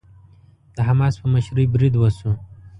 د 0.75 0.77
حماس 0.87 1.13
په 1.21 1.27
مشرۍ 1.33 1.65
بريد 1.73 1.93
وشو. 1.97 2.31